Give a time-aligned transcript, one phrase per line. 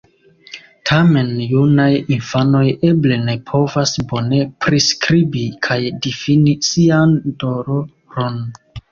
[0.89, 5.77] Tamen, junaj infanoj eble ne povas bone priskribi kaj
[6.07, 7.13] difini sian
[7.45, 8.41] doloron.